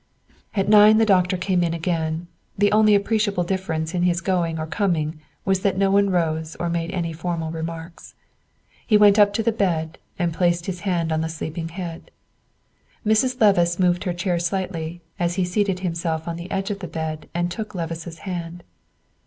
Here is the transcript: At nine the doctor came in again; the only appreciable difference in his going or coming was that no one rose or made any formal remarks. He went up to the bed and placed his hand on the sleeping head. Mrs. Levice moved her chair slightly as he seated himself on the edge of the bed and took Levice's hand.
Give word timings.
At 0.55 0.67
nine 0.67 0.97
the 0.97 1.05
doctor 1.05 1.37
came 1.37 1.61
in 1.63 1.75
again; 1.75 2.25
the 2.57 2.71
only 2.71 2.95
appreciable 2.95 3.43
difference 3.43 3.93
in 3.93 4.01
his 4.01 4.19
going 4.19 4.57
or 4.57 4.65
coming 4.65 5.19
was 5.45 5.59
that 5.59 5.77
no 5.77 5.91
one 5.91 6.09
rose 6.09 6.55
or 6.55 6.71
made 6.71 6.89
any 6.89 7.13
formal 7.13 7.51
remarks. 7.51 8.15
He 8.87 8.97
went 8.97 9.19
up 9.19 9.31
to 9.35 9.43
the 9.43 9.51
bed 9.51 9.99
and 10.17 10.33
placed 10.33 10.65
his 10.65 10.79
hand 10.79 11.11
on 11.11 11.21
the 11.21 11.29
sleeping 11.29 11.69
head. 11.69 12.09
Mrs. 13.05 13.39
Levice 13.39 13.77
moved 13.77 14.03
her 14.05 14.13
chair 14.15 14.39
slightly 14.39 15.01
as 15.19 15.35
he 15.35 15.45
seated 15.45 15.81
himself 15.81 16.27
on 16.27 16.35
the 16.35 16.49
edge 16.49 16.71
of 16.71 16.79
the 16.79 16.87
bed 16.87 17.29
and 17.35 17.51
took 17.51 17.75
Levice's 17.75 18.17
hand. 18.25 18.63